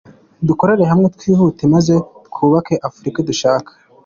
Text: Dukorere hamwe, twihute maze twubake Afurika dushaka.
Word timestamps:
Dukorere 0.47 0.83
hamwe, 0.91 1.07
twihute 1.15 1.63
maze 1.73 1.93
twubake 2.27 2.75
Afurika 2.87 3.17
dushaka. 3.29 3.71